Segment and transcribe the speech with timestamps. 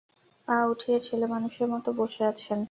[0.47, 2.59] পা উঠিয়ে ছেলেমানুষের মতো বসে আছেন।